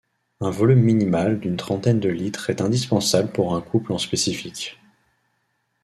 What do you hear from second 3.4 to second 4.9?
un couple en spécifique.